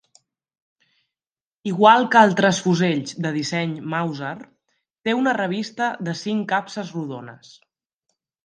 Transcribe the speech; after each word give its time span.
Igual 1.71 2.07
que 2.15 2.21
altres 2.21 2.61
fusells 2.67 3.13
de 3.25 3.33
disseny 3.37 3.77
Màuser, 3.95 4.33
té 5.09 5.17
una 5.21 5.37
revista 5.41 5.91
de 6.09 6.19
cinc 6.27 6.51
capses 6.55 6.95
rodones. 6.99 7.55